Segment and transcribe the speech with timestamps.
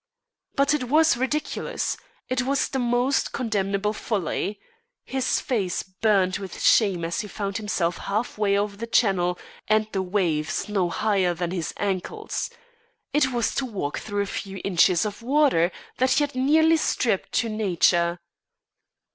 [0.55, 1.95] But it was ridiculous!
[2.27, 4.59] It was the most condemnable folly!
[5.05, 9.37] His face burned with shame as he found himself half way over the channel
[9.67, 12.49] and the waves no higher than his ankles.
[13.13, 17.33] It was to walk through a few inches of water that he had nearly stripped
[17.33, 18.17] to nature!